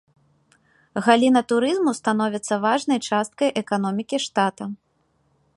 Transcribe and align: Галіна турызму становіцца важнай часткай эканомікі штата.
Галіна 1.07 1.41
турызму 1.53 1.93
становіцца 1.99 2.53
важнай 2.65 2.99
часткай 3.11 3.49
эканомікі 3.65 4.17
штата. 4.29 4.63